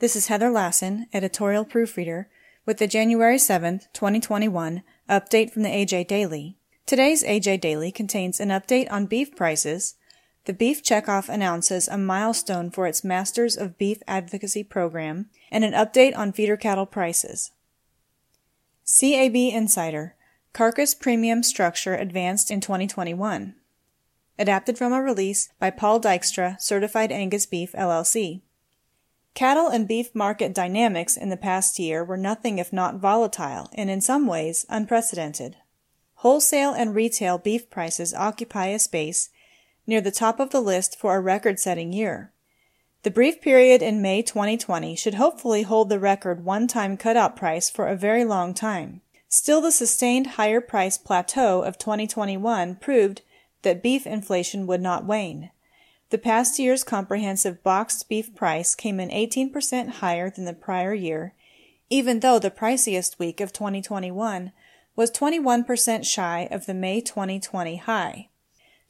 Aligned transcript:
This 0.00 0.14
is 0.14 0.28
Heather 0.28 0.48
Lassen, 0.48 1.08
editorial 1.12 1.64
proofreader, 1.64 2.28
with 2.64 2.78
the 2.78 2.86
January 2.86 3.34
7th, 3.34 3.92
2021 3.92 4.84
update 5.10 5.50
from 5.50 5.64
the 5.64 5.70
AJ 5.70 6.06
Daily. 6.06 6.56
Today's 6.86 7.24
AJ 7.24 7.60
Daily 7.60 7.90
contains 7.90 8.38
an 8.38 8.50
update 8.50 8.86
on 8.92 9.06
beef 9.06 9.34
prices. 9.34 9.96
The 10.44 10.52
Beef 10.52 10.84
Checkoff 10.84 11.28
announces 11.28 11.88
a 11.88 11.98
milestone 11.98 12.70
for 12.70 12.86
its 12.86 13.02
Masters 13.02 13.56
of 13.56 13.76
Beef 13.76 13.98
Advocacy 14.06 14.62
program 14.62 15.30
and 15.50 15.64
an 15.64 15.72
update 15.72 16.16
on 16.16 16.32
feeder 16.32 16.56
cattle 16.56 16.86
prices. 16.86 17.50
CAB 18.86 19.34
Insider 19.34 20.14
Carcass 20.52 20.94
Premium 20.94 21.42
Structure 21.42 21.96
Advanced 21.96 22.52
in 22.52 22.60
2021. 22.60 23.56
Adapted 24.38 24.78
from 24.78 24.92
a 24.92 25.02
release 25.02 25.48
by 25.58 25.70
Paul 25.70 26.00
Dykstra, 26.00 26.60
Certified 26.60 27.10
Angus 27.10 27.46
Beef, 27.46 27.72
LLC. 27.72 28.42
Cattle 29.38 29.68
and 29.68 29.86
beef 29.86 30.16
market 30.16 30.52
dynamics 30.52 31.16
in 31.16 31.28
the 31.28 31.36
past 31.36 31.78
year 31.78 32.02
were 32.02 32.16
nothing 32.16 32.58
if 32.58 32.72
not 32.72 32.96
volatile 32.96 33.70
and 33.72 33.88
in 33.88 34.00
some 34.00 34.26
ways 34.26 34.66
unprecedented. 34.68 35.54
Wholesale 36.14 36.72
and 36.72 36.92
retail 36.92 37.38
beef 37.38 37.70
prices 37.70 38.12
occupy 38.12 38.66
a 38.66 38.80
space 38.80 39.30
near 39.86 40.00
the 40.00 40.10
top 40.10 40.40
of 40.40 40.50
the 40.50 40.60
list 40.60 40.98
for 40.98 41.14
a 41.14 41.20
record 41.20 41.60
setting 41.60 41.92
year. 41.92 42.32
The 43.04 43.12
brief 43.12 43.40
period 43.40 43.80
in 43.80 44.02
May 44.02 44.22
2020 44.22 44.96
should 44.96 45.14
hopefully 45.14 45.62
hold 45.62 45.88
the 45.88 46.00
record 46.00 46.44
one 46.44 46.66
time 46.66 46.96
cutout 46.96 47.36
price 47.36 47.70
for 47.70 47.86
a 47.86 47.94
very 47.94 48.24
long 48.24 48.54
time. 48.54 49.02
Still, 49.28 49.60
the 49.60 49.70
sustained 49.70 50.30
higher 50.30 50.60
price 50.60 50.98
plateau 50.98 51.62
of 51.62 51.78
2021 51.78 52.74
proved 52.74 53.22
that 53.62 53.84
beef 53.84 54.04
inflation 54.04 54.66
would 54.66 54.82
not 54.82 55.04
wane. 55.04 55.52
The 56.10 56.18
past 56.18 56.58
year's 56.58 56.84
comprehensive 56.84 57.62
boxed 57.62 58.08
beef 58.08 58.34
price 58.34 58.74
came 58.74 58.98
in 58.98 59.10
18% 59.10 59.88
higher 59.88 60.30
than 60.30 60.46
the 60.46 60.54
prior 60.54 60.94
year, 60.94 61.34
even 61.90 62.20
though 62.20 62.38
the 62.38 62.50
priciest 62.50 63.18
week 63.18 63.40
of 63.40 63.52
2021 63.52 64.52
was 64.96 65.10
21% 65.10 66.04
shy 66.06 66.48
of 66.50 66.66
the 66.66 66.74
May 66.74 67.00
2020 67.00 67.76
high. 67.76 68.28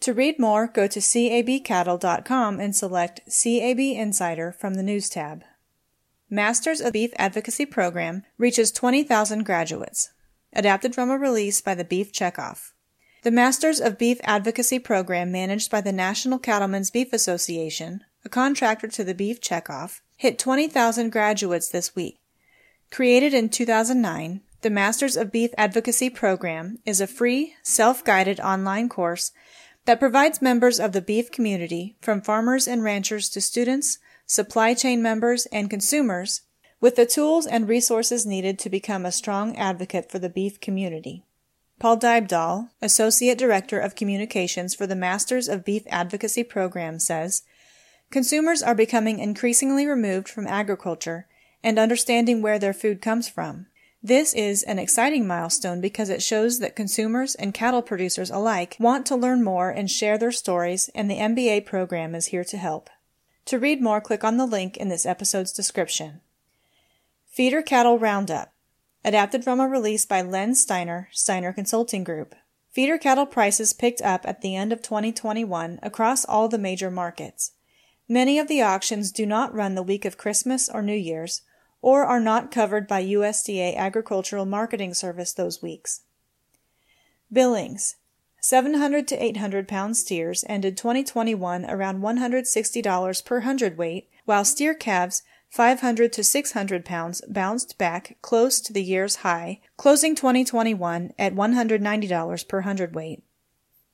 To 0.00 0.14
read 0.14 0.38
more, 0.38 0.68
go 0.68 0.86
to 0.86 1.00
cabcattle.com 1.00 2.60
and 2.60 2.76
select 2.76 3.20
CAB 3.26 3.80
Insider 3.80 4.52
from 4.52 4.74
the 4.74 4.82
News 4.82 5.08
tab. 5.08 5.42
Masters 6.30 6.80
of 6.80 6.92
Beef 6.92 7.10
Advocacy 7.16 7.66
Program 7.66 8.22
reaches 8.36 8.70
20,000 8.70 9.44
graduates. 9.44 10.10
Adapted 10.52 10.94
from 10.94 11.10
a 11.10 11.18
release 11.18 11.60
by 11.60 11.74
the 11.74 11.84
Beef 11.84 12.12
Checkoff. 12.12 12.72
The 13.28 13.32
Masters 13.32 13.78
of 13.78 13.98
Beef 13.98 14.20
Advocacy 14.24 14.78
program 14.78 15.30
managed 15.30 15.70
by 15.70 15.82
the 15.82 15.92
National 15.92 16.38
Cattlemen's 16.38 16.90
Beef 16.90 17.12
Association, 17.12 18.02
a 18.24 18.30
contractor 18.30 18.88
to 18.88 19.04
the 19.04 19.12
Beef 19.12 19.38
Checkoff, 19.38 20.00
hit 20.16 20.38
20,000 20.38 21.10
graduates 21.10 21.68
this 21.68 21.94
week. 21.94 22.16
Created 22.90 23.34
in 23.34 23.50
2009, 23.50 24.40
the 24.62 24.70
Masters 24.70 25.14
of 25.14 25.30
Beef 25.30 25.50
Advocacy 25.58 26.08
program 26.08 26.78
is 26.86 27.02
a 27.02 27.06
free, 27.06 27.54
self-guided 27.62 28.40
online 28.40 28.88
course 28.88 29.30
that 29.84 30.00
provides 30.00 30.40
members 30.40 30.80
of 30.80 30.92
the 30.92 31.02
beef 31.02 31.30
community, 31.30 31.98
from 32.00 32.22
farmers 32.22 32.66
and 32.66 32.82
ranchers 32.82 33.28
to 33.28 33.42
students, 33.42 33.98
supply 34.24 34.72
chain 34.72 35.02
members, 35.02 35.44
and 35.52 35.68
consumers, 35.68 36.40
with 36.80 36.96
the 36.96 37.04
tools 37.04 37.46
and 37.46 37.68
resources 37.68 38.24
needed 38.24 38.58
to 38.58 38.70
become 38.70 39.04
a 39.04 39.12
strong 39.12 39.54
advocate 39.58 40.10
for 40.10 40.18
the 40.18 40.30
beef 40.30 40.58
community. 40.62 41.26
Paul 41.78 41.98
Dybdahl, 41.98 42.70
Associate 42.82 43.38
Director 43.38 43.78
of 43.78 43.94
Communications 43.94 44.74
for 44.74 44.86
the 44.86 44.96
Masters 44.96 45.46
of 45.46 45.64
Beef 45.64 45.84
Advocacy 45.88 46.42
Program, 46.42 46.98
says 46.98 47.42
Consumers 48.10 48.62
are 48.62 48.74
becoming 48.74 49.20
increasingly 49.20 49.86
removed 49.86 50.28
from 50.28 50.48
agriculture 50.48 51.28
and 51.62 51.78
understanding 51.78 52.42
where 52.42 52.58
their 52.58 52.72
food 52.72 53.00
comes 53.00 53.28
from. 53.28 53.66
This 54.02 54.34
is 54.34 54.64
an 54.64 54.78
exciting 54.80 55.26
milestone 55.26 55.80
because 55.80 56.08
it 56.08 56.22
shows 56.22 56.58
that 56.58 56.74
consumers 56.74 57.36
and 57.36 57.54
cattle 57.54 57.82
producers 57.82 58.30
alike 58.30 58.76
want 58.80 59.06
to 59.06 59.16
learn 59.16 59.44
more 59.44 59.70
and 59.70 59.90
share 59.90 60.18
their 60.18 60.32
stories, 60.32 60.88
and 60.94 61.08
the 61.08 61.18
MBA 61.18 61.64
program 61.64 62.14
is 62.14 62.26
here 62.26 62.44
to 62.44 62.56
help. 62.56 62.90
To 63.46 63.58
read 63.58 63.80
more, 63.80 64.00
click 64.00 64.24
on 64.24 64.36
the 64.36 64.46
link 64.46 64.76
in 64.76 64.88
this 64.88 65.06
episode's 65.06 65.52
description. 65.52 66.22
Feeder 67.26 67.62
Cattle 67.62 67.98
Roundup 67.98 68.52
Adapted 69.04 69.44
from 69.44 69.60
a 69.60 69.68
release 69.68 70.04
by 70.04 70.22
Len 70.22 70.54
Steiner, 70.54 71.08
Steiner 71.12 71.52
Consulting 71.52 72.02
Group. 72.02 72.34
Feeder 72.70 72.98
cattle 72.98 73.26
prices 73.26 73.72
picked 73.72 74.02
up 74.02 74.26
at 74.26 74.40
the 74.40 74.56
end 74.56 74.72
of 74.72 74.82
2021 74.82 75.78
across 75.82 76.24
all 76.24 76.48
the 76.48 76.58
major 76.58 76.90
markets. 76.90 77.52
Many 78.08 78.38
of 78.38 78.48
the 78.48 78.62
auctions 78.62 79.12
do 79.12 79.24
not 79.24 79.54
run 79.54 79.74
the 79.74 79.82
week 79.82 80.04
of 80.04 80.18
Christmas 80.18 80.68
or 80.68 80.82
New 80.82 80.96
Year's, 80.96 81.42
or 81.80 82.04
are 82.04 82.20
not 82.20 82.50
covered 82.50 82.88
by 82.88 83.04
USDA 83.04 83.76
Agricultural 83.76 84.46
Marketing 84.46 84.94
Service 84.94 85.32
those 85.32 85.62
weeks. 85.62 86.02
Billings 87.32 87.96
700 88.40 89.06
to 89.08 89.22
800 89.22 89.68
pound 89.68 89.96
steers 89.96 90.44
ended 90.48 90.76
2021 90.76 91.64
around 91.66 92.00
$160 92.00 93.24
per 93.24 93.40
hundredweight, 93.40 94.08
while 94.24 94.44
steer 94.44 94.74
calves 94.74 95.22
500 95.50 96.12
to 96.12 96.22
600 96.22 96.84
pounds 96.84 97.22
bounced 97.28 97.78
back 97.78 98.18
close 98.20 98.60
to 98.60 98.72
the 98.72 98.82
year's 98.82 99.16
high, 99.16 99.60
closing 99.76 100.14
2021 100.14 101.12
at 101.18 101.34
$190 101.34 102.48
per 102.48 102.60
hundredweight. 102.60 103.22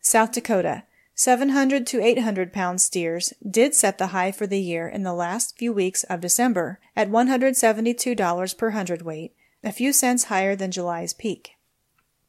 South 0.00 0.32
Dakota, 0.32 0.84
700 1.14 1.86
to 1.86 2.02
800 2.02 2.52
pound 2.52 2.80
steers 2.80 3.32
did 3.48 3.74
set 3.74 3.98
the 3.98 4.08
high 4.08 4.32
for 4.32 4.46
the 4.48 4.60
year 4.60 4.88
in 4.88 5.04
the 5.04 5.14
last 5.14 5.56
few 5.56 5.72
weeks 5.72 6.02
of 6.04 6.20
December 6.20 6.80
at 6.96 7.08
$172 7.08 8.58
per 8.58 8.70
hundredweight, 8.70 9.34
a 9.62 9.72
few 9.72 9.92
cents 9.92 10.24
higher 10.24 10.56
than 10.56 10.72
July's 10.72 11.14
peak. 11.14 11.52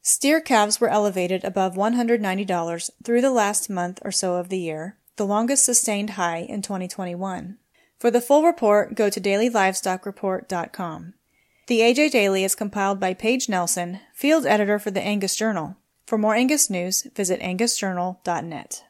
Steer 0.03 0.39
calves 0.39 0.79
were 0.79 0.87
elevated 0.87 1.43
above 1.43 1.73
$190 1.73 2.91
through 3.03 3.21
the 3.21 3.31
last 3.31 3.71
month 3.71 3.99
or 4.05 4.11
so 4.11 4.35
of 4.35 4.49
the 4.49 4.59
year, 4.59 4.97
the 5.15 5.25
longest 5.25 5.65
sustained 5.65 6.11
high 6.11 6.45
in 6.47 6.61
2021. 6.61 7.57
For 7.97 8.11
the 8.11 8.21
full 8.21 8.43
report, 8.43 8.95
go 8.95 9.09
to 9.09 9.21
dailylivestockreport.com. 9.21 11.13
The 11.67 11.79
AJ 11.79 12.11
Daily 12.11 12.43
is 12.43 12.53
compiled 12.53 12.99
by 12.99 13.13
Paige 13.13 13.49
Nelson, 13.49 13.99
field 14.13 14.45
editor 14.45 14.77
for 14.77 14.91
the 14.91 15.01
Angus 15.01 15.35
Journal. 15.35 15.77
For 16.05 16.17
more 16.17 16.35
Angus 16.35 16.69
news, 16.69 17.07
visit 17.15 17.41
angusjournal.net. 17.41 18.84